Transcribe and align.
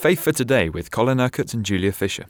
Faith 0.00 0.20
for 0.20 0.32
Today 0.32 0.70
with 0.70 0.90
Colin 0.90 1.20
Urquhart 1.20 1.52
and 1.52 1.62
Julia 1.62 1.92
Fisher. 1.92 2.24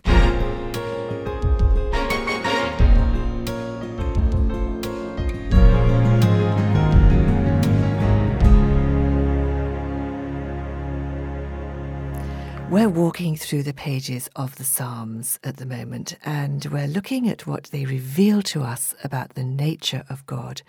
We're 12.68 12.88
walking 12.88 13.36
through 13.36 13.62
the 13.62 13.72
pages 13.72 14.28
of 14.34 14.56
the 14.56 14.64
Psalms 14.64 15.38
at 15.44 15.58
the 15.58 15.64
moment, 15.64 16.16
and 16.24 16.64
we're 16.72 16.88
looking 16.88 17.28
at 17.28 17.46
what 17.46 17.66
they 17.66 17.84
reveal 17.84 18.42
to 18.42 18.62
us 18.62 18.96
about 19.04 19.34
the 19.34 19.44
nature 19.44 20.02
of 20.10 20.26
God 20.26 20.62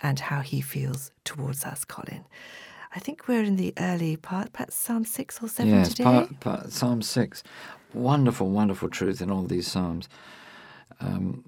and 0.00 0.18
how 0.18 0.40
he 0.40 0.60
feels 0.60 1.12
towards 1.22 1.64
us, 1.64 1.84
Colin. 1.84 2.24
I 2.94 3.00
think 3.00 3.28
we're 3.28 3.42
in 3.42 3.56
the 3.56 3.74
early 3.78 4.16
part, 4.16 4.52
perhaps 4.52 4.74
Psalm 4.74 5.04
6 5.04 5.42
or 5.42 5.48
7 5.48 5.70
yes, 5.70 5.88
today. 5.90 6.04
part, 6.04 6.40
part, 6.40 6.72
Psalm 6.72 7.02
6. 7.02 7.42
Wonderful, 7.92 8.48
wonderful 8.50 8.88
truth 8.88 9.20
in 9.20 9.30
all 9.30 9.42
these 9.42 9.66
Psalms. 9.66 10.08
Um, 11.00 11.44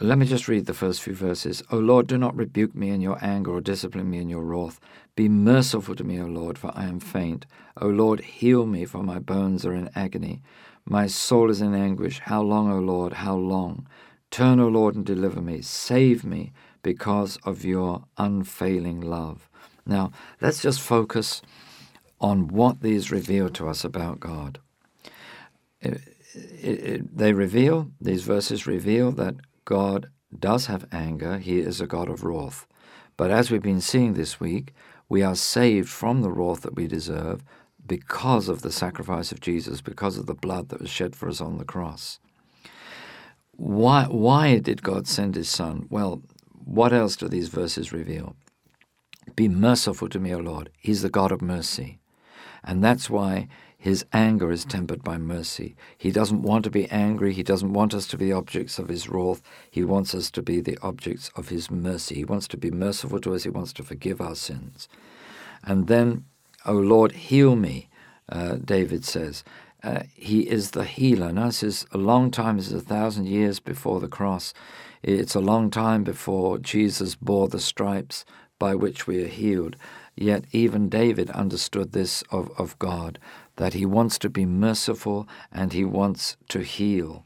let 0.00 0.18
me 0.18 0.26
just 0.26 0.48
read 0.48 0.66
the 0.66 0.74
first 0.74 1.02
few 1.02 1.14
verses. 1.14 1.62
O 1.70 1.76
Lord, 1.76 2.06
do 2.06 2.16
not 2.16 2.34
rebuke 2.34 2.74
me 2.74 2.90
in 2.90 3.00
your 3.00 3.18
anger 3.22 3.52
or 3.52 3.60
discipline 3.60 4.10
me 4.10 4.18
in 4.18 4.28
your 4.28 4.42
wrath. 4.42 4.80
Be 5.14 5.28
merciful 5.28 5.94
to 5.96 6.04
me, 6.04 6.20
O 6.20 6.26
Lord, 6.26 6.58
for 6.58 6.72
I 6.74 6.86
am 6.86 6.98
faint. 6.98 7.46
O 7.80 7.86
Lord, 7.86 8.20
heal 8.20 8.66
me, 8.66 8.84
for 8.84 9.02
my 9.02 9.18
bones 9.18 9.66
are 9.66 9.74
in 9.74 9.90
agony. 9.94 10.42
My 10.84 11.06
soul 11.06 11.50
is 11.50 11.60
in 11.60 11.74
anguish. 11.74 12.20
How 12.20 12.42
long, 12.42 12.72
O 12.72 12.78
Lord, 12.78 13.12
how 13.12 13.36
long? 13.36 13.86
Turn, 14.30 14.58
O 14.58 14.68
Lord, 14.68 14.94
and 14.94 15.04
deliver 15.04 15.40
me. 15.40 15.60
Save 15.60 16.24
me 16.24 16.52
because 16.82 17.38
of 17.44 17.64
your 17.64 18.04
unfailing 18.16 19.00
love. 19.00 19.48
Now, 19.86 20.12
let's 20.40 20.62
just 20.62 20.80
focus 20.80 21.42
on 22.20 22.48
what 22.48 22.80
these 22.80 23.10
reveal 23.10 23.48
to 23.50 23.68
us 23.68 23.84
about 23.84 24.20
God. 24.20 24.58
It, 25.80 26.00
it, 26.34 26.84
it, 26.84 27.16
they 27.16 27.32
reveal, 27.32 27.90
these 28.00 28.22
verses 28.22 28.66
reveal 28.66 29.10
that 29.12 29.36
God 29.64 30.08
does 30.38 30.66
have 30.66 30.86
anger. 30.92 31.38
He 31.38 31.58
is 31.58 31.80
a 31.80 31.86
God 31.86 32.08
of 32.08 32.22
wrath. 32.22 32.66
But 33.16 33.30
as 33.30 33.50
we've 33.50 33.62
been 33.62 33.80
seeing 33.80 34.14
this 34.14 34.40
week, 34.40 34.72
we 35.08 35.22
are 35.22 35.34
saved 35.34 35.88
from 35.88 36.22
the 36.22 36.30
wrath 36.30 36.62
that 36.62 36.76
we 36.76 36.86
deserve 36.86 37.42
because 37.84 38.48
of 38.48 38.62
the 38.62 38.72
sacrifice 38.72 39.32
of 39.32 39.40
Jesus, 39.40 39.80
because 39.80 40.16
of 40.16 40.26
the 40.26 40.34
blood 40.34 40.68
that 40.68 40.80
was 40.80 40.90
shed 40.90 41.16
for 41.16 41.28
us 41.28 41.40
on 41.40 41.58
the 41.58 41.64
cross. 41.64 42.20
Why, 43.56 44.04
why 44.04 44.58
did 44.58 44.82
God 44.82 45.06
send 45.06 45.34
his 45.34 45.48
Son? 45.48 45.86
Well, 45.90 46.22
what 46.64 46.92
else 46.92 47.16
do 47.16 47.28
these 47.28 47.48
verses 47.48 47.92
reveal? 47.92 48.36
Be 49.36 49.48
merciful 49.48 50.08
to 50.08 50.18
me, 50.18 50.34
O 50.34 50.38
Lord. 50.38 50.70
He's 50.78 51.02
the 51.02 51.08
God 51.08 51.32
of 51.32 51.42
mercy. 51.42 51.98
And 52.64 52.82
that's 52.82 53.10
why 53.10 53.48
his 53.82 54.04
anger 54.12 54.52
is 54.52 54.64
tempered 54.64 55.02
by 55.02 55.18
mercy. 55.18 55.74
He 55.98 56.12
doesn't 56.12 56.42
want 56.42 56.62
to 56.64 56.70
be 56.70 56.88
angry. 56.90 57.32
He 57.32 57.42
doesn't 57.42 57.72
want 57.72 57.94
us 57.94 58.06
to 58.08 58.16
be 58.16 58.32
objects 58.32 58.78
of 58.78 58.88
his 58.88 59.08
wrath. 59.08 59.42
He 59.70 59.82
wants 59.82 60.14
us 60.14 60.30
to 60.32 60.42
be 60.42 60.60
the 60.60 60.78
objects 60.82 61.30
of 61.34 61.48
his 61.48 61.68
mercy. 61.68 62.14
He 62.14 62.24
wants 62.24 62.46
to 62.48 62.56
be 62.56 62.70
merciful 62.70 63.20
to 63.20 63.34
us. 63.34 63.42
He 63.42 63.50
wants 63.50 63.72
to 63.74 63.82
forgive 63.82 64.20
our 64.20 64.36
sins. 64.36 64.88
And 65.64 65.88
then, 65.88 66.26
O 66.64 66.74
Lord, 66.74 67.10
heal 67.12 67.56
me, 67.56 67.88
uh, 68.28 68.58
David 68.64 69.04
says. 69.04 69.42
Uh, 69.82 70.04
he 70.14 70.48
is 70.48 70.70
the 70.70 70.84
healer. 70.84 71.32
Now, 71.32 71.46
this 71.46 71.64
is 71.64 71.86
a 71.90 71.98
long 71.98 72.30
time, 72.30 72.58
this 72.58 72.68
is 72.68 72.74
a 72.74 72.80
thousand 72.80 73.26
years 73.26 73.58
before 73.58 73.98
the 73.98 74.06
cross. 74.06 74.54
It's 75.02 75.34
a 75.34 75.40
long 75.40 75.70
time 75.70 76.04
before 76.04 76.58
Jesus 76.58 77.16
bore 77.16 77.48
the 77.48 77.58
stripes 77.58 78.24
by 78.62 78.76
which 78.76 79.08
we 79.08 79.20
are 79.20 79.34
healed. 79.42 79.74
Yet 80.14 80.44
even 80.52 80.88
David 80.88 81.30
understood 81.30 81.90
this 81.90 82.22
of, 82.30 82.48
of 82.56 82.78
God, 82.78 83.18
that 83.56 83.74
he 83.74 83.84
wants 83.84 84.20
to 84.20 84.30
be 84.30 84.46
merciful 84.46 85.26
and 85.50 85.72
he 85.72 85.84
wants 85.84 86.36
to 86.50 86.60
heal. 86.60 87.24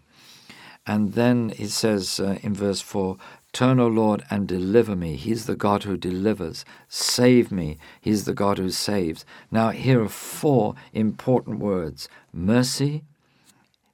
And 0.86 1.12
then 1.12 1.50
he 1.50 1.66
says 1.66 2.18
uh, 2.18 2.38
in 2.42 2.54
verse 2.54 2.80
4 2.80 3.18
Turn, 3.52 3.78
O 3.78 3.86
Lord, 3.86 4.24
and 4.30 4.48
deliver 4.48 4.96
me. 4.96 5.16
He's 5.16 5.44
the 5.44 5.56
God 5.56 5.82
who 5.82 5.98
delivers. 5.98 6.64
Save 6.88 7.52
me. 7.52 7.76
He's 8.00 8.24
the 8.24 8.32
God 8.32 8.56
who 8.56 8.70
saves. 8.70 9.26
Now, 9.50 9.68
here 9.72 10.02
are 10.02 10.08
four 10.08 10.74
important 10.94 11.58
words 11.58 12.08
mercy, 12.32 13.04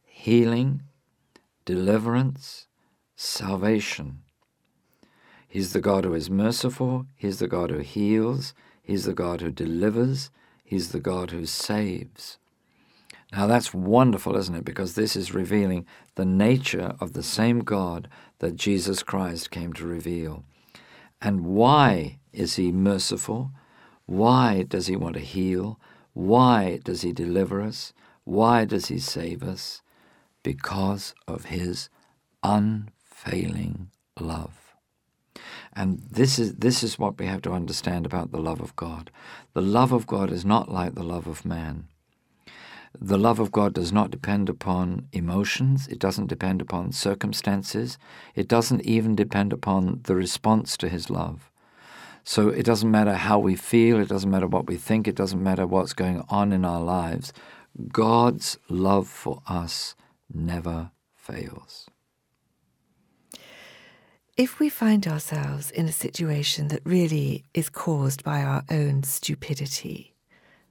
healing, 0.04 0.82
deliverance, 1.64 2.68
salvation. 3.16 4.22
He's 5.52 5.74
the 5.74 5.82
God 5.82 6.06
who 6.06 6.14
is 6.14 6.30
merciful. 6.30 7.04
He's 7.14 7.38
the 7.38 7.46
God 7.46 7.68
who 7.68 7.80
heals. 7.80 8.54
He's 8.82 9.04
the 9.04 9.12
God 9.12 9.42
who 9.42 9.50
delivers. 9.50 10.30
He's 10.64 10.92
the 10.92 10.98
God 10.98 11.30
who 11.30 11.44
saves. 11.44 12.38
Now 13.32 13.46
that's 13.46 13.74
wonderful, 13.74 14.34
isn't 14.34 14.54
it? 14.54 14.64
Because 14.64 14.94
this 14.94 15.14
is 15.14 15.34
revealing 15.34 15.84
the 16.14 16.24
nature 16.24 16.96
of 17.00 17.12
the 17.12 17.22
same 17.22 17.58
God 17.58 18.08
that 18.38 18.56
Jesus 18.56 19.02
Christ 19.02 19.50
came 19.50 19.74
to 19.74 19.84
reveal. 19.86 20.42
And 21.20 21.44
why 21.44 22.18
is 22.32 22.56
he 22.56 22.72
merciful? 22.72 23.50
Why 24.06 24.62
does 24.62 24.86
he 24.86 24.96
want 24.96 25.16
to 25.16 25.20
heal? 25.20 25.78
Why 26.14 26.80
does 26.82 27.02
he 27.02 27.12
deliver 27.12 27.60
us? 27.60 27.92
Why 28.24 28.64
does 28.64 28.86
he 28.86 28.98
save 28.98 29.42
us? 29.42 29.82
Because 30.42 31.14
of 31.28 31.44
his 31.44 31.90
unfailing 32.42 33.90
love. 34.18 34.61
And 35.74 36.02
this 36.10 36.38
is, 36.38 36.56
this 36.56 36.82
is 36.82 36.98
what 36.98 37.18
we 37.18 37.26
have 37.26 37.42
to 37.42 37.52
understand 37.52 38.04
about 38.04 38.30
the 38.30 38.40
love 38.40 38.60
of 38.60 38.76
God. 38.76 39.10
The 39.54 39.62
love 39.62 39.92
of 39.92 40.06
God 40.06 40.30
is 40.30 40.44
not 40.44 40.70
like 40.70 40.94
the 40.94 41.02
love 41.02 41.26
of 41.26 41.44
man. 41.44 41.88
The 43.00 43.18
love 43.18 43.38
of 43.38 43.50
God 43.50 43.72
does 43.72 43.90
not 43.90 44.10
depend 44.10 44.50
upon 44.50 45.08
emotions, 45.12 45.88
it 45.88 45.98
doesn't 45.98 46.26
depend 46.26 46.60
upon 46.60 46.92
circumstances, 46.92 47.96
it 48.34 48.48
doesn't 48.48 48.82
even 48.82 49.16
depend 49.16 49.52
upon 49.52 50.00
the 50.04 50.14
response 50.14 50.76
to 50.76 50.90
His 50.90 51.08
love. 51.08 51.50
So 52.22 52.48
it 52.50 52.64
doesn't 52.64 52.90
matter 52.90 53.14
how 53.14 53.38
we 53.38 53.56
feel, 53.56 53.98
it 53.98 54.08
doesn't 54.08 54.30
matter 54.30 54.46
what 54.46 54.66
we 54.66 54.76
think, 54.76 55.08
it 55.08 55.16
doesn't 55.16 55.42
matter 55.42 55.66
what's 55.66 55.94
going 55.94 56.22
on 56.28 56.52
in 56.52 56.66
our 56.66 56.82
lives. 56.82 57.32
God's 57.90 58.58
love 58.68 59.08
for 59.08 59.42
us 59.48 59.94
never 60.32 60.90
fails. 61.16 61.88
If 64.36 64.58
we 64.58 64.70
find 64.70 65.06
ourselves 65.06 65.70
in 65.70 65.86
a 65.86 65.92
situation 65.92 66.68
that 66.68 66.80
really 66.86 67.44
is 67.52 67.68
caused 67.68 68.24
by 68.24 68.42
our 68.42 68.64
own 68.70 69.02
stupidity, 69.02 70.14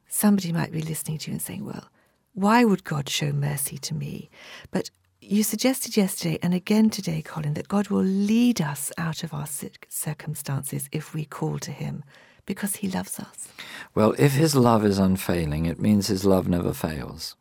somebody 0.08 0.52
might 0.52 0.72
be 0.72 0.82
listening 0.82 1.20
to 1.20 1.30
you 1.30 1.36
and 1.36 1.42
saying, 1.42 1.66
Well, 1.66 1.88
why 2.34 2.66
would 2.66 2.84
God 2.84 3.08
show 3.08 3.32
mercy 3.32 3.78
to 3.78 3.94
me? 3.94 4.32
But 4.72 4.90
you 5.22 5.44
suggested 5.44 5.96
yesterday 5.96 6.40
and 6.42 6.56
again 6.56 6.90
today, 6.90 7.22
Colin, 7.22 7.54
that 7.54 7.68
God 7.68 7.90
will 7.90 8.02
lead 8.02 8.62
us 8.62 8.92
out 8.98 9.24
of 9.24 9.32
our 9.32 9.46
circumstances 9.46 10.90
if 10.92 11.14
we 11.14 11.24
call 11.24 11.60
to 11.60 11.72
Him 11.72 12.04
because 12.48 12.78
He 12.78 12.90
loves 12.90 13.20
us. 13.20 13.48
Well, 13.94 14.16
if 14.18 14.32
His 14.32 14.56
love 14.56 14.84
is 14.84 14.98
unfailing, 14.98 15.68
it 15.68 15.80
means 15.80 16.08
His 16.08 16.26
love 16.26 16.48
never 16.48 16.74
fails. 16.74 17.36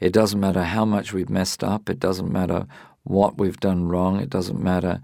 It 0.00 0.12
doesn't 0.12 0.40
matter 0.40 0.64
how 0.64 0.84
much 0.84 1.12
we've 1.12 1.30
messed 1.30 1.62
up, 1.62 1.88
it 1.88 2.00
doesn't 2.00 2.32
matter 2.32 2.66
what 3.04 3.38
we've 3.38 3.60
done 3.60 3.86
wrong, 3.86 4.18
it 4.18 4.30
doesn't 4.30 4.60
matter 4.60 5.00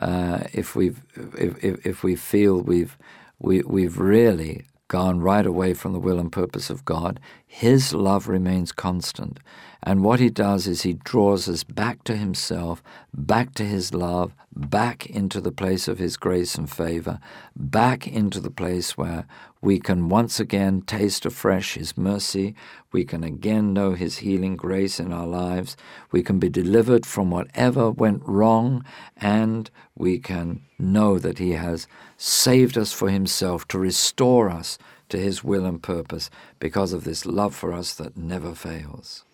uh, 0.00 0.44
if 0.52 0.76
we've 0.76 1.02
if, 1.38 1.62
if, 1.64 1.86
if 1.86 2.02
we 2.04 2.16
feel 2.16 2.60
we've 2.60 2.96
we, 3.38 3.62
we've 3.62 3.98
really 3.98 4.64
gone 4.88 5.20
right 5.20 5.46
away 5.46 5.74
from 5.74 5.92
the 5.92 5.98
will 6.00 6.18
and 6.20 6.32
purpose 6.32 6.70
of 6.70 6.84
God, 6.84 7.20
His 7.56 7.94
love 7.94 8.26
remains 8.26 8.72
constant. 8.72 9.38
And 9.80 10.02
what 10.02 10.18
He 10.18 10.28
does 10.28 10.66
is 10.66 10.82
He 10.82 10.94
draws 10.94 11.48
us 11.48 11.62
back 11.62 12.02
to 12.02 12.16
Himself, 12.16 12.82
back 13.14 13.54
to 13.54 13.64
His 13.64 13.94
love, 13.94 14.34
back 14.56 15.06
into 15.06 15.40
the 15.40 15.52
place 15.52 15.86
of 15.86 16.00
His 16.00 16.16
grace 16.16 16.56
and 16.56 16.68
favor, 16.68 17.20
back 17.54 18.08
into 18.08 18.40
the 18.40 18.50
place 18.50 18.98
where 18.98 19.28
we 19.60 19.78
can 19.78 20.08
once 20.08 20.40
again 20.40 20.82
taste 20.82 21.24
afresh 21.24 21.74
His 21.74 21.96
mercy. 21.96 22.56
We 22.90 23.04
can 23.04 23.22
again 23.22 23.72
know 23.72 23.92
His 23.92 24.18
healing 24.18 24.56
grace 24.56 24.98
in 24.98 25.12
our 25.12 25.26
lives. 25.28 25.76
We 26.10 26.24
can 26.24 26.40
be 26.40 26.48
delivered 26.48 27.06
from 27.06 27.30
whatever 27.30 27.88
went 27.88 28.22
wrong, 28.24 28.84
and 29.16 29.70
we 29.94 30.18
can 30.18 30.62
know 30.76 31.20
that 31.20 31.38
He 31.38 31.52
has 31.52 31.86
saved 32.16 32.76
us 32.76 32.92
for 32.92 33.10
Himself 33.10 33.68
to 33.68 33.78
restore 33.78 34.50
us 34.50 34.76
to 35.14 35.20
His 35.20 35.44
will 35.44 35.64
and 35.64 35.82
purpose 35.82 36.28
because 36.58 36.92
of 36.92 37.04
this 37.04 37.24
love 37.24 37.54
for 37.54 37.72
us 37.72 37.94
that 37.94 38.16
never 38.16 38.54
fails. 38.54 39.24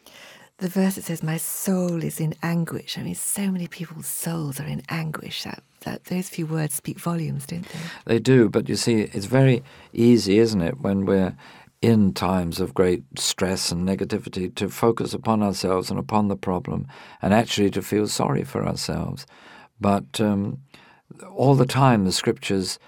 The 0.59 0.69
verse 0.69 0.97
that 0.97 1.05
says, 1.05 1.23
My 1.23 1.39
soul 1.39 2.05
is 2.05 2.21
in 2.21 2.35
anguish. 2.43 2.99
I 2.99 3.03
mean, 3.03 3.15
so 3.15 3.51
many 3.51 3.67
people's 3.67 4.07
souls 4.07 4.61
are 4.61 4.67
in 4.67 4.83
anguish. 4.91 5.43
That, 5.45 5.63
that 5.81 6.05
those 6.05 6.29
few 6.29 6.45
words 6.45 6.75
speak 6.75 6.99
volumes, 6.99 7.47
don't 7.47 7.67
they? 7.67 7.79
They 8.15 8.19
do, 8.19 8.51
but 8.51 8.69
you 8.69 8.77
see, 8.77 9.01
it's 9.01 9.25
very 9.25 9.63
easy, 9.95 10.39
isn't 10.39 10.61
it, 10.61 10.81
when 10.81 11.07
we're 11.07 11.35
in 11.81 12.13
times 12.13 12.61
of 12.61 12.75
great 12.75 13.03
stress 13.19 13.73
and 13.73 13.89
negativity 13.89 14.55
to 14.55 14.69
focus 14.69 15.15
upon 15.15 15.43
ourselves 15.43 15.91
and 15.91 15.99
upon 15.99 16.29
the 16.29 16.37
problem 16.37 16.87
and 17.23 17.33
actually 17.33 17.71
to 17.71 17.81
feel 17.81 18.07
sorry 18.07 18.45
for 18.45 18.67
ourselves. 18.67 19.27
But 19.81 20.21
um, 20.21 20.59
all 21.35 21.55
the 21.55 21.65
time, 21.65 22.05
the 22.05 22.13
scriptures 22.13 22.79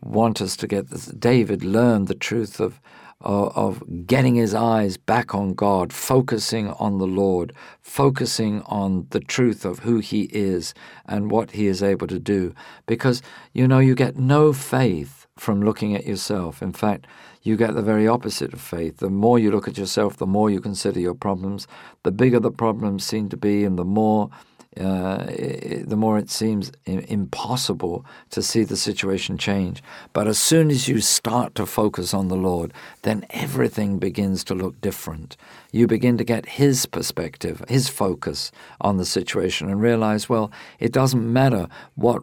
want 0.00 0.40
us 0.40 0.56
to 0.56 0.66
get 0.66 0.90
this. 0.90 1.06
David 1.06 1.64
learned 1.64 2.08
the 2.08 2.14
truth 2.14 2.60
of, 2.60 2.80
of, 3.20 3.56
of 3.56 4.06
getting 4.06 4.34
his 4.34 4.54
eyes 4.54 4.96
back 4.96 5.34
on 5.34 5.54
God, 5.54 5.92
focusing 5.92 6.70
on 6.70 6.98
the 6.98 7.06
Lord, 7.06 7.52
focusing 7.80 8.62
on 8.62 9.06
the 9.10 9.20
truth 9.20 9.64
of 9.64 9.80
who 9.80 9.98
he 9.98 10.22
is 10.32 10.74
and 11.06 11.30
what 11.30 11.52
he 11.52 11.66
is 11.66 11.82
able 11.82 12.06
to 12.06 12.18
do. 12.18 12.54
Because, 12.86 13.22
you 13.52 13.66
know, 13.66 13.78
you 13.78 13.94
get 13.94 14.16
no 14.16 14.52
faith 14.52 15.26
from 15.36 15.62
looking 15.62 15.94
at 15.94 16.06
yourself. 16.06 16.62
In 16.62 16.72
fact, 16.72 17.06
you 17.42 17.56
get 17.56 17.74
the 17.74 17.82
very 17.82 18.06
opposite 18.06 18.52
of 18.52 18.60
faith. 18.60 18.98
The 18.98 19.10
more 19.10 19.38
you 19.38 19.50
look 19.50 19.68
at 19.68 19.78
yourself, 19.78 20.16
the 20.16 20.26
more 20.26 20.50
you 20.50 20.60
consider 20.60 21.00
your 21.00 21.14
problems, 21.14 21.66
the 22.02 22.10
bigger 22.10 22.40
the 22.40 22.50
problems 22.50 23.04
seem 23.04 23.28
to 23.30 23.36
be, 23.36 23.64
and 23.64 23.78
the 23.78 23.84
more 23.84 24.30
uh, 24.76 25.24
the 25.24 25.96
more 25.96 26.18
it 26.18 26.30
seems 26.30 26.70
impossible 26.84 28.04
to 28.30 28.42
see 28.42 28.62
the 28.62 28.76
situation 28.76 29.38
change. 29.38 29.82
But 30.12 30.28
as 30.28 30.38
soon 30.38 30.70
as 30.70 30.86
you 30.86 31.00
start 31.00 31.54
to 31.56 31.66
focus 31.66 32.12
on 32.12 32.28
the 32.28 32.36
Lord, 32.36 32.72
then 33.02 33.24
everything 33.30 33.98
begins 33.98 34.44
to 34.44 34.54
look 34.54 34.80
different. 34.80 35.36
You 35.72 35.86
begin 35.86 36.16
to 36.18 36.24
get 36.24 36.46
His 36.46 36.86
perspective, 36.86 37.64
His 37.68 37.88
focus 37.88 38.52
on 38.80 38.98
the 38.98 39.04
situation, 39.04 39.68
and 39.68 39.80
realize, 39.80 40.28
well, 40.28 40.52
it 40.78 40.92
doesn't 40.92 41.32
matter 41.32 41.66
what 41.94 42.22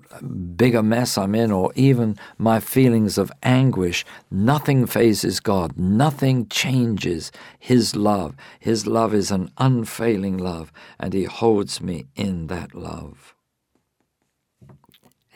bigger 0.56 0.83
mess 0.83 1.18
I'm 1.18 1.36
in 1.36 1.51
or 1.51 1.71
even 1.75 2.18
my 2.38 2.59
feelings 2.59 3.18
of 3.18 3.31
anguish. 3.44 4.06
Nothing 4.31 4.86
fazes 4.86 5.39
God, 5.39 5.77
nothing 5.77 6.47
changes 6.47 7.31
His 7.59 7.95
love. 7.95 8.36
His 8.59 8.88
love 8.88 9.13
is 9.13 9.31
an 9.31 9.51
unfailing 9.57 10.38
love, 10.38 10.71
and 11.00 11.13
He 11.13 11.25
holds 11.25 11.81
me 11.81 12.06
in 12.15 12.44
that 12.47 12.74
love. 12.74 13.36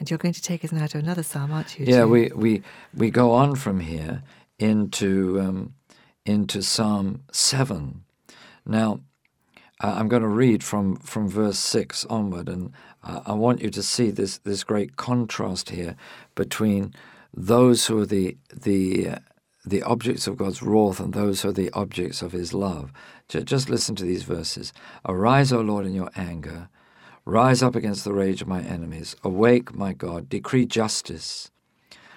And 0.00 0.08
you're 0.08 0.18
going 0.18 0.34
to 0.34 0.42
take 0.42 0.64
us 0.64 0.72
now 0.72 0.86
to 0.86 0.98
another 0.98 1.22
psalm, 1.22 1.52
aren't 1.52 1.78
you? 1.78 1.84
Yeah, 1.86 2.06
we, 2.06 2.30
we, 2.34 2.62
we 2.94 3.10
go 3.10 3.32
on 3.32 3.54
from 3.54 3.80
here 3.80 4.22
into, 4.58 5.38
um, 5.38 5.74
into 6.24 6.62
Psalm 6.62 7.22
7. 7.32 8.02
Now, 8.64 9.00
uh, 9.82 9.94
I'm 9.98 10.08
going 10.08 10.22
to 10.22 10.28
read 10.28 10.64
from, 10.64 10.96
from 10.96 11.28
verse 11.28 11.58
6 11.58 12.06
onward, 12.06 12.48
and 12.48 12.72
uh, 13.04 13.20
I 13.26 13.34
want 13.34 13.60
you 13.60 13.68
to 13.70 13.82
see 13.82 14.10
this, 14.10 14.38
this 14.38 14.64
great 14.64 14.96
contrast 14.96 15.68
here 15.70 15.96
between 16.34 16.94
those 17.34 17.86
who 17.86 18.00
are 18.00 18.06
the, 18.06 18.38
the, 18.54 19.08
uh, 19.08 19.18
the 19.66 19.82
objects 19.82 20.26
of 20.26 20.38
God's 20.38 20.62
wrath 20.62 20.98
and 20.98 21.12
those 21.12 21.42
who 21.42 21.50
are 21.50 21.52
the 21.52 21.70
objects 21.72 22.22
of 22.22 22.32
his 22.32 22.54
love. 22.54 22.90
Just 23.28 23.68
listen 23.68 23.94
to 23.96 24.04
these 24.04 24.22
verses. 24.22 24.72
Arise, 25.06 25.52
O 25.52 25.60
Lord, 25.60 25.84
in 25.84 25.94
your 25.94 26.10
anger 26.16 26.70
Rise 27.24 27.62
up 27.62 27.76
against 27.76 28.04
the 28.04 28.12
rage 28.12 28.40
of 28.40 28.48
my 28.48 28.62
enemies. 28.62 29.14
Awake, 29.22 29.74
my 29.74 29.92
God, 29.92 30.28
decree 30.28 30.66
justice. 30.66 31.50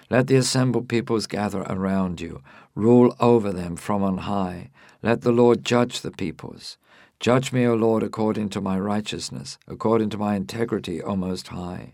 Let 0.10 0.28
the 0.28 0.36
assembled 0.36 0.88
peoples 0.88 1.28
gather 1.28 1.62
around 1.62 2.22
you. 2.22 2.42
Rule 2.76 3.16
over 3.20 3.52
them 3.52 3.76
from 3.76 4.04
on 4.04 4.20
high. 4.20 4.70
Let 5.02 5.22
the 5.22 5.32
Lord 5.32 5.66
judge 5.66 6.02
the 6.02 6.12
peoples. 6.12 6.78
Judge 7.20 7.52
me, 7.52 7.66
O 7.66 7.74
Lord, 7.74 8.04
according 8.04 8.50
to 8.50 8.62
my 8.62 8.80
righteousness, 8.80 9.58
according 9.68 10.10
to 10.12 10.18
my 10.18 10.36
integrity, 10.36 11.02
O 11.02 11.16
Most 11.16 11.48
High. 11.50 11.94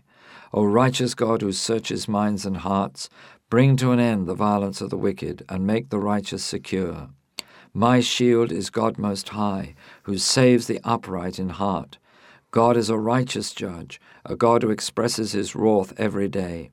O 0.52 0.64
righteous 0.64 1.14
God 1.14 1.42
who 1.42 1.52
searches 1.52 2.08
minds 2.08 2.44
and 2.44 2.58
hearts, 2.58 3.08
bring 3.48 3.76
to 3.76 3.92
an 3.92 4.00
end 4.00 4.26
the 4.26 4.34
violence 4.34 4.80
of 4.80 4.90
the 4.90 4.96
wicked, 4.96 5.44
and 5.48 5.66
make 5.66 5.90
the 5.90 6.00
righteous 6.00 6.44
secure. 6.44 7.10
My 7.72 8.00
shield 8.00 8.50
is 8.50 8.70
God 8.70 8.98
Most 8.98 9.28
High, 9.28 9.74
who 10.02 10.18
saves 10.18 10.66
the 10.66 10.80
upright 10.82 11.38
in 11.38 11.50
heart. 11.50 11.98
God 12.50 12.76
is 12.76 12.90
a 12.90 12.98
righteous 12.98 13.52
judge, 13.52 14.00
a 14.24 14.36
God 14.36 14.62
who 14.62 14.70
expresses 14.70 15.32
his 15.32 15.54
wrath 15.54 15.92
every 15.96 16.28
day. 16.28 16.70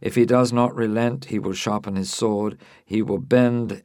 If 0.00 0.14
he 0.14 0.24
does 0.24 0.52
not 0.52 0.74
relent, 0.74 1.26
he 1.26 1.38
will 1.38 1.54
sharpen 1.54 1.96
his 1.96 2.12
sword, 2.12 2.58
he 2.84 3.02
will 3.02 3.18
bend 3.18 3.82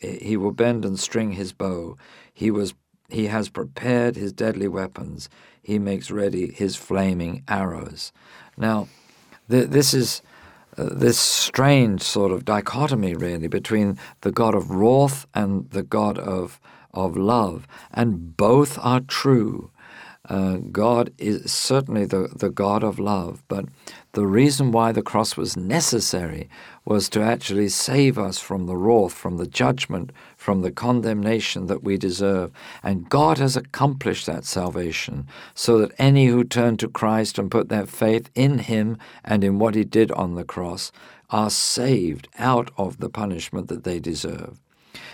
he 0.00 0.36
will 0.36 0.52
bend 0.52 0.84
and 0.84 0.98
string 0.98 1.32
his 1.32 1.52
bow. 1.52 1.96
He 2.32 2.50
was 2.50 2.74
he 3.08 3.26
has 3.26 3.48
prepared 3.48 4.16
his 4.16 4.32
deadly 4.32 4.68
weapons. 4.68 5.28
He 5.62 5.78
makes 5.78 6.10
ready 6.10 6.52
his 6.52 6.76
flaming 6.76 7.42
arrows. 7.48 8.12
Now, 8.56 8.88
th- 9.50 9.68
this 9.68 9.92
is 9.92 10.22
uh, 10.78 10.90
this 10.92 11.18
strange 11.18 12.02
sort 12.02 12.30
of 12.30 12.44
dichotomy, 12.44 13.14
really, 13.14 13.48
between 13.48 13.98
the 14.20 14.30
God 14.30 14.54
of 14.54 14.70
wrath 14.70 15.26
and 15.34 15.68
the 15.70 15.82
God 15.82 16.18
of 16.18 16.60
of 16.92 17.16
love, 17.16 17.66
and 17.92 18.36
both 18.36 18.78
are 18.80 19.00
true. 19.00 19.70
Uh, 20.30 20.58
God 20.70 21.12
is 21.18 21.50
certainly 21.52 22.04
the, 22.04 22.28
the 22.36 22.50
God 22.50 22.84
of 22.84 23.00
love, 23.00 23.42
but 23.48 23.64
the 24.12 24.26
reason 24.26 24.70
why 24.70 24.92
the 24.92 25.02
cross 25.02 25.36
was 25.36 25.56
necessary 25.56 26.48
was 26.84 27.08
to 27.08 27.20
actually 27.20 27.68
save 27.68 28.16
us 28.16 28.38
from 28.38 28.66
the 28.66 28.76
wrath, 28.76 29.12
from 29.12 29.38
the 29.38 29.46
judgment, 29.46 30.12
from 30.36 30.62
the 30.62 30.70
condemnation 30.70 31.66
that 31.66 31.82
we 31.82 31.96
deserve. 31.96 32.52
And 32.84 33.08
God 33.08 33.38
has 33.38 33.56
accomplished 33.56 34.26
that 34.26 34.44
salvation 34.44 35.26
so 35.52 35.78
that 35.78 35.92
any 35.98 36.26
who 36.26 36.44
turn 36.44 36.76
to 36.76 36.88
Christ 36.88 37.36
and 37.36 37.50
put 37.50 37.68
their 37.68 37.86
faith 37.86 38.30
in 38.36 38.60
Him 38.60 38.98
and 39.24 39.42
in 39.42 39.58
what 39.58 39.74
He 39.74 39.82
did 39.82 40.12
on 40.12 40.36
the 40.36 40.44
cross 40.44 40.92
are 41.30 41.50
saved 41.50 42.28
out 42.38 42.70
of 42.78 42.98
the 42.98 43.10
punishment 43.10 43.66
that 43.66 43.82
they 43.82 43.98
deserve. 43.98 44.60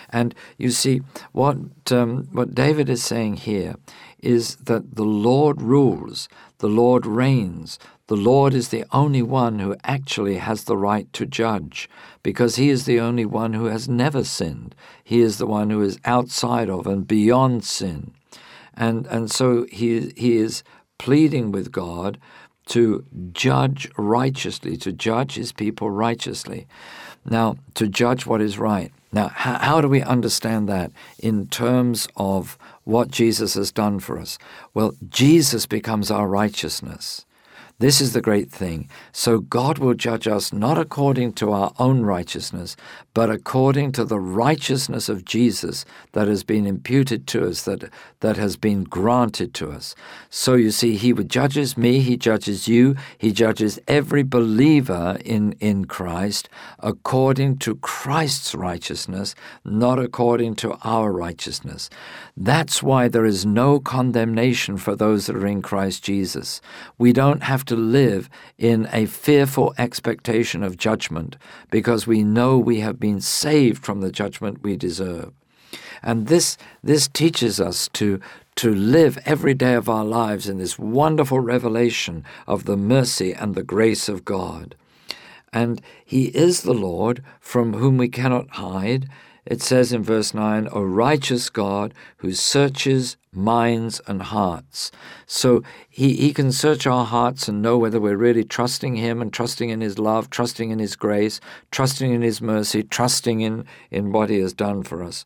And 0.09 0.33
you 0.57 0.69
see, 0.71 1.01
what, 1.31 1.57
um, 1.91 2.27
what 2.31 2.55
David 2.55 2.89
is 2.89 3.03
saying 3.03 3.37
here 3.37 3.75
is 4.19 4.55
that 4.57 4.95
the 4.95 5.05
Lord 5.05 5.61
rules, 5.61 6.27
the 6.57 6.67
Lord 6.67 7.05
reigns, 7.05 7.79
the 8.07 8.15
Lord 8.15 8.53
is 8.53 8.69
the 8.69 8.85
only 8.91 9.21
one 9.21 9.59
who 9.59 9.75
actually 9.83 10.37
has 10.37 10.63
the 10.63 10.77
right 10.77 11.11
to 11.13 11.25
judge, 11.25 11.89
because 12.23 12.55
he 12.55 12.69
is 12.69 12.85
the 12.85 12.99
only 12.99 13.25
one 13.25 13.53
who 13.53 13.65
has 13.65 13.89
never 13.89 14.23
sinned. 14.23 14.73
He 15.03 15.19
is 15.19 15.37
the 15.37 15.45
one 15.45 15.69
who 15.69 15.81
is 15.81 15.99
outside 16.05 16.69
of 16.69 16.87
and 16.87 17.05
beyond 17.05 17.65
sin. 17.65 18.13
And, 18.73 19.05
and 19.07 19.29
so 19.29 19.65
he, 19.71 20.13
he 20.15 20.37
is 20.37 20.63
pleading 20.97 21.51
with 21.51 21.71
God 21.71 22.17
to 22.67 23.05
judge 23.33 23.89
righteously, 23.97 24.77
to 24.77 24.91
judge 24.91 25.35
his 25.35 25.51
people 25.51 25.89
righteously. 25.89 26.67
Now, 27.25 27.57
to 27.73 27.87
judge 27.87 28.25
what 28.25 28.41
is 28.41 28.57
right. 28.57 28.91
Now, 29.11 29.29
how, 29.29 29.57
how 29.59 29.81
do 29.81 29.87
we 29.87 30.01
understand 30.01 30.67
that 30.69 30.91
in 31.19 31.47
terms 31.47 32.07
of 32.17 32.57
what 32.83 33.09
Jesus 33.09 33.53
has 33.53 33.71
done 33.71 33.99
for 33.99 34.19
us? 34.19 34.37
Well, 34.73 34.93
Jesus 35.09 35.65
becomes 35.65 36.11
our 36.11 36.27
righteousness. 36.27 37.25
This 37.79 38.01
is 38.01 38.13
the 38.13 38.21
great 38.21 38.51
thing. 38.51 38.89
So 39.11 39.37
God 39.37 39.77
will 39.77 39.93
judge 39.93 40.27
us 40.27 40.51
not 40.51 40.79
according 40.79 41.33
to 41.33 41.51
our 41.51 41.73
own 41.77 42.01
righteousness, 42.01 42.75
but 43.13 43.29
according 43.29 43.91
to 43.91 44.03
the 44.03 44.19
righteousness 44.19 45.09
of 45.09 45.23
Jesus 45.23 45.85
that 46.13 46.27
has 46.27 46.43
been 46.43 46.65
imputed 46.65 47.27
to 47.27 47.47
us, 47.47 47.61
that, 47.65 47.91
that 48.21 48.35
has 48.35 48.57
been 48.57 48.83
granted 48.83 49.53
to 49.55 49.69
us. 49.69 49.93
So 50.31 50.55
you 50.55 50.71
see, 50.71 50.95
He 50.95 51.13
judges 51.13 51.77
me, 51.77 51.99
He 51.99 52.17
judges 52.17 52.67
you, 52.67 52.95
He 53.19 53.31
judges 53.31 53.79
every 53.87 54.23
believer 54.23 55.19
in, 55.23 55.51
in 55.59 55.85
Christ 55.85 56.49
according 56.79 57.59
to 57.59 57.75
Christ's 57.75 58.55
righteousness, 58.55 59.35
not 59.63 59.99
according 59.99 60.55
to 60.55 60.79
our 60.83 61.11
righteousness. 61.11 61.91
That's 62.35 62.81
why 62.81 63.07
there 63.07 63.25
is 63.25 63.45
no 63.45 63.79
condemnation 63.79 64.77
for 64.77 64.95
those 64.95 65.27
that 65.27 65.35
are 65.35 65.45
in 65.45 65.61
Christ 65.61 66.03
Jesus. 66.03 66.59
We 66.97 67.13
don't 67.13 67.43
have 67.43 67.66
to 67.67 67.75
live 67.75 68.29
in 68.57 68.87
a 68.91 69.05
fearful 69.05 69.73
expectation 69.77 70.63
of 70.63 70.77
judgment 70.77 71.37
because 71.69 72.07
we 72.07 72.23
know 72.23 72.57
we 72.57 72.79
have 72.79 72.99
been 72.99 73.21
saved 73.21 73.85
from 73.85 74.01
the 74.01 74.11
judgment 74.11 74.63
we 74.63 74.75
deserve. 74.75 75.31
And 76.01 76.27
this, 76.27 76.57
this 76.83 77.07
teaches 77.07 77.59
us 77.59 77.87
to, 77.93 78.19
to 78.57 78.73
live 78.73 79.17
every 79.25 79.53
day 79.53 79.73
of 79.73 79.89
our 79.89 80.05
lives 80.05 80.47
in 80.47 80.57
this 80.57 80.79
wonderful 80.79 81.39
revelation 81.39 82.23
of 82.45 82.65
the 82.65 82.77
mercy 82.77 83.33
and 83.33 83.55
the 83.55 83.63
grace 83.63 84.07
of 84.07 84.25
God. 84.25 84.75
And 85.53 85.81
He 86.05 86.25
is 86.27 86.61
the 86.61 86.73
Lord 86.73 87.23
from 87.39 87.73
whom 87.73 87.97
we 87.97 88.09
cannot 88.09 88.49
hide. 88.51 89.07
It 89.45 89.61
says 89.61 89.93
in 89.93 90.03
verse 90.03 90.33
9, 90.33 90.67
A 90.71 90.85
righteous 90.85 91.49
God 91.49 91.93
who 92.17 92.33
searches 92.33 93.17
minds 93.37 94.01
and 94.07 94.21
hearts. 94.21 94.91
So 95.25 95.63
he, 95.89 96.15
he 96.15 96.33
can 96.33 96.51
search 96.51 96.85
our 96.87 97.05
hearts 97.05 97.47
and 97.47 97.61
know 97.61 97.77
whether 97.77 97.99
we're 97.99 98.17
really 98.17 98.43
trusting 98.43 98.95
Him 98.95 99.21
and 99.21 99.31
trusting 99.31 99.69
in 99.69 99.81
His 99.81 99.99
love, 99.99 100.29
trusting 100.29 100.71
in 100.71 100.79
His 100.79 100.95
grace, 100.95 101.39
trusting 101.71 102.11
in 102.11 102.21
His 102.21 102.41
mercy, 102.41 102.83
trusting 102.83 103.41
in, 103.41 103.65
in 103.91 104.11
what 104.11 104.29
He 104.29 104.39
has 104.39 104.53
done 104.53 104.83
for 104.83 105.03
us. 105.03 105.23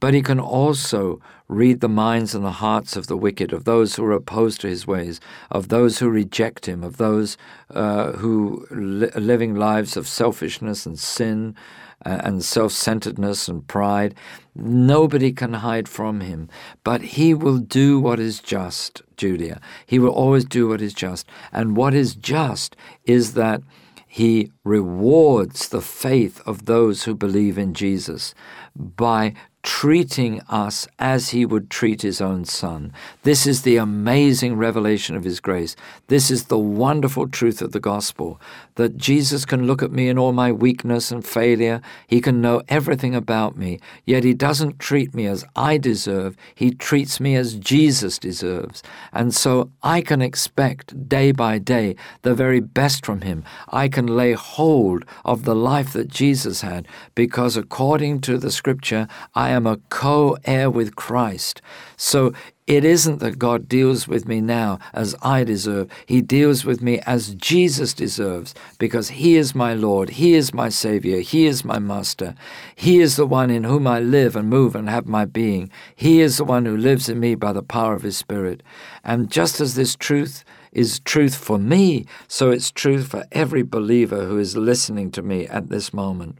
But 0.00 0.14
He 0.14 0.22
can 0.22 0.40
also 0.40 1.20
read 1.48 1.80
the 1.80 1.88
minds 1.88 2.34
and 2.34 2.44
the 2.44 2.50
hearts 2.52 2.96
of 2.96 3.06
the 3.06 3.16
wicked, 3.16 3.52
of 3.52 3.64
those 3.64 3.94
who 3.94 4.04
are 4.04 4.12
opposed 4.12 4.60
to 4.62 4.68
His 4.68 4.86
ways, 4.86 5.20
of 5.50 5.68
those 5.68 5.98
who 5.98 6.08
reject 6.08 6.66
Him, 6.66 6.82
of 6.82 6.96
those 6.96 7.36
uh, 7.70 8.12
who 8.12 8.66
li- 8.70 9.10
living 9.14 9.54
lives 9.54 9.96
of 9.96 10.08
selfishness 10.08 10.86
and 10.86 10.98
sin 10.98 11.54
Uh, 12.04 12.20
and 12.22 12.44
self 12.44 12.72
centeredness 12.72 13.48
and 13.48 13.66
pride. 13.66 14.14
Nobody 14.54 15.32
can 15.32 15.54
hide 15.54 15.88
from 15.88 16.20
him, 16.20 16.48
but 16.84 17.00
he 17.02 17.34
will 17.34 17.58
do 17.58 17.98
what 17.98 18.20
is 18.20 18.38
just, 18.38 19.02
Julia. 19.16 19.60
He 19.86 19.98
will 19.98 20.10
always 20.10 20.44
do 20.44 20.68
what 20.68 20.80
is 20.80 20.94
just. 20.94 21.26
And 21.52 21.76
what 21.76 21.94
is 21.94 22.14
just 22.14 22.76
is 23.04 23.34
that 23.34 23.62
He 24.06 24.50
rewards 24.64 25.68
the 25.68 25.82
faith 25.82 26.40
of 26.46 26.64
those 26.66 27.04
who 27.04 27.14
believe 27.14 27.58
in 27.58 27.74
Jesus 27.74 28.34
by 28.74 29.34
treating 29.66 30.40
us 30.48 30.86
as 30.96 31.30
he 31.30 31.44
would 31.44 31.68
treat 31.68 32.00
his 32.00 32.20
own 32.20 32.44
son. 32.44 32.92
This 33.24 33.48
is 33.48 33.62
the 33.62 33.76
amazing 33.76 34.56
revelation 34.56 35.16
of 35.16 35.24
his 35.24 35.40
grace. 35.40 35.74
This 36.06 36.30
is 36.30 36.44
the 36.44 36.56
wonderful 36.56 37.26
truth 37.28 37.60
of 37.60 37.72
the 37.72 37.80
gospel 37.80 38.40
that 38.76 38.96
Jesus 38.96 39.44
can 39.44 39.66
look 39.66 39.82
at 39.82 39.90
me 39.90 40.08
in 40.08 40.18
all 40.18 40.32
my 40.32 40.52
weakness 40.52 41.10
and 41.10 41.26
failure. 41.26 41.82
He 42.06 42.20
can 42.20 42.40
know 42.40 42.62
everything 42.68 43.16
about 43.16 43.56
me, 43.56 43.80
yet 44.04 44.22
he 44.22 44.34
doesn't 44.34 44.78
treat 44.78 45.14
me 45.14 45.26
as 45.26 45.44
I 45.56 45.78
deserve. 45.78 46.36
He 46.54 46.70
treats 46.70 47.18
me 47.18 47.34
as 47.34 47.54
Jesus 47.54 48.20
deserves. 48.20 48.84
And 49.12 49.34
so 49.34 49.72
I 49.82 50.00
can 50.00 50.22
expect 50.22 51.08
day 51.08 51.32
by 51.32 51.58
day 51.58 51.96
the 52.22 52.36
very 52.36 52.60
best 52.60 53.04
from 53.04 53.22
him. 53.22 53.42
I 53.70 53.88
can 53.88 54.06
lay 54.06 54.34
hold 54.34 55.04
of 55.24 55.44
the 55.44 55.56
life 55.56 55.92
that 55.94 56.06
Jesus 56.06 56.60
had 56.60 56.86
because 57.16 57.56
according 57.56 58.20
to 58.20 58.38
the 58.38 58.52
scripture, 58.52 59.08
I 59.34 59.55
am 59.56 59.66
a 59.66 59.78
co 59.88 60.36
heir 60.44 60.70
with 60.70 60.96
Christ. 60.96 61.60
So 61.96 62.32
it 62.66 62.84
isn't 62.84 63.20
that 63.20 63.38
God 63.38 63.68
deals 63.68 64.08
with 64.08 64.26
me 64.26 64.40
now 64.40 64.80
as 64.92 65.14
I 65.22 65.44
deserve. 65.44 65.88
He 66.04 66.20
deals 66.20 66.64
with 66.64 66.82
me 66.82 66.98
as 67.06 67.36
Jesus 67.36 67.94
deserves 67.94 68.54
because 68.78 69.10
He 69.10 69.36
is 69.36 69.54
my 69.54 69.72
Lord. 69.72 70.10
He 70.10 70.34
is 70.34 70.52
my 70.52 70.68
Savior. 70.68 71.20
He 71.20 71.46
is 71.46 71.64
my 71.64 71.78
Master. 71.78 72.34
He 72.74 72.98
is 72.98 73.14
the 73.14 73.26
one 73.26 73.50
in 73.50 73.62
whom 73.62 73.86
I 73.86 74.00
live 74.00 74.34
and 74.34 74.50
move 74.50 74.74
and 74.74 74.88
have 74.88 75.06
my 75.06 75.24
being. 75.24 75.70
He 75.94 76.20
is 76.20 76.38
the 76.38 76.44
one 76.44 76.64
who 76.64 76.76
lives 76.76 77.08
in 77.08 77.20
me 77.20 77.36
by 77.36 77.52
the 77.52 77.62
power 77.62 77.94
of 77.94 78.02
His 78.02 78.16
Spirit. 78.16 78.64
And 79.04 79.30
just 79.30 79.60
as 79.60 79.76
this 79.76 79.94
truth 79.94 80.44
is 80.72 80.98
truth 81.00 81.36
for 81.36 81.58
me, 81.58 82.04
so 82.26 82.50
it's 82.50 82.72
truth 82.72 83.06
for 83.08 83.24
every 83.30 83.62
believer 83.62 84.24
who 84.24 84.38
is 84.38 84.56
listening 84.56 85.12
to 85.12 85.22
me 85.22 85.46
at 85.46 85.70
this 85.70 85.94
moment. 85.94 86.38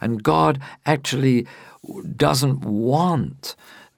And 0.00 0.22
God 0.22 0.60
actually 0.86 1.46
doesn't 2.16 2.60
want 2.64 3.56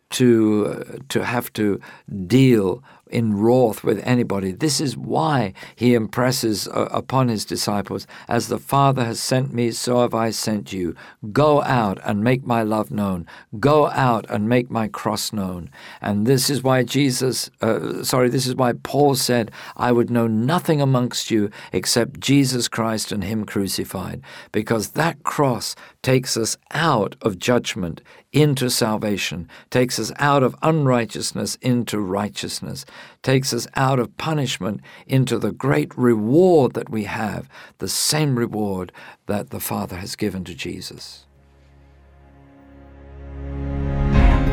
to 0.09 0.66
uh, 0.66 0.99
to 1.09 1.25
have 1.25 1.52
to 1.55 1.81
deal 2.26 2.83
in 3.09 3.37
wrath 3.37 3.85
with 3.85 4.05
anybody. 4.05 4.50
This 4.50 4.81
is 4.81 4.97
why 4.97 5.52
he 5.76 5.95
impresses 5.95 6.66
uh, 6.66 6.88
upon 6.90 7.28
his 7.28 7.45
disciples, 7.45 8.07
as 8.28 8.49
the 8.49 8.59
Father 8.59 9.05
has 9.05 9.21
sent 9.21 9.55
me, 9.55 9.71
so 9.71 10.00
have 10.00 10.14
I 10.14 10.31
sent 10.31 10.73
you. 10.73 10.95
Go 11.33 11.62
out 11.62 12.00
and 12.05 12.25
make 12.25 12.45
my 12.45 12.62
love 12.62 12.90
known. 12.90 13.26
Go 13.61 13.87
out 13.88 14.26
and 14.28 14.49
make 14.49 14.71
my 14.71 14.88
cross 14.88 15.33
known. 15.33 15.71
And 16.00 16.26
this 16.26 16.50
is 16.50 16.64
why 16.64 16.83
Jesus, 16.83 17.49
uh, 17.61 18.02
sorry, 18.02 18.28
this 18.28 18.47
is 18.47 18.57
why 18.57 18.73
Paul 18.83 19.14
said, 19.14 19.52
I 19.76 19.93
would 19.93 20.11
know 20.11 20.26
nothing 20.26 20.81
amongst 20.81 21.31
you 21.31 21.50
except 21.73 22.19
Jesus 22.19 22.66
Christ 22.69 23.12
and 23.12 23.23
him 23.23 23.45
crucified, 23.45 24.21
because 24.50 24.90
that 24.90 25.23
cross 25.23 25.76
takes 26.06 26.36
us 26.36 26.56
out 26.70 27.16
of 27.20 27.36
judgment 27.36 28.00
into 28.32 28.70
salvation, 28.70 29.48
takes 29.70 29.98
us 29.98 30.12
out 30.20 30.44
of 30.44 30.54
unrighteousness 30.62 31.56
into 31.60 31.98
righteousness, 31.98 32.86
takes 33.25 33.52
us 33.52 33.66
out 33.75 33.98
of 33.98 34.16
punishment 34.16 34.80
into 35.08 35.36
the 35.36 35.50
great 35.50 35.92
reward 35.98 36.75
that 36.75 36.88
we 36.88 37.02
have, 37.02 37.48
the 37.78 37.88
same 37.88 38.38
reward 38.38 38.92
that 39.26 39.50
the 39.50 39.58
Father 39.58 39.96
has 39.96 40.14
given 40.14 40.44
to 40.44 40.54
Jesus. 40.54 41.26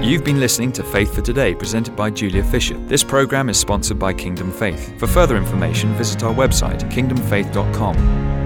You've 0.02 0.24
been 0.24 0.40
listening 0.40 0.72
to 0.72 0.84
Faith 0.84 1.14
for 1.14 1.22
Today, 1.22 1.54
presented 1.54 1.96
by 1.96 2.10
Julia 2.10 2.44
Fisher. 2.44 2.80
This 2.88 3.04
program 3.04 3.48
is 3.48 3.60
sponsored 3.60 4.00
by 4.00 4.14
Kingdom 4.14 4.52
Faith. 4.52 5.00
For 5.00 5.06
further 5.06 5.38
information, 5.38 5.94
visit 5.94 6.24
our 6.24 6.34
website, 6.34 6.80
kingdomfaith.com. 6.90 8.43